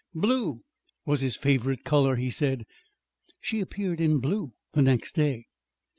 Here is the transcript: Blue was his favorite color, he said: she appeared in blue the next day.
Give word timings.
Blue 0.15 0.63
was 1.05 1.21
his 1.21 1.35
favorite 1.37 1.83
color, 1.83 2.15
he 2.15 2.31
said: 2.31 2.65
she 3.39 3.59
appeared 3.59 4.01
in 4.01 4.17
blue 4.19 4.51
the 4.73 4.81
next 4.81 5.11
day. 5.13 5.45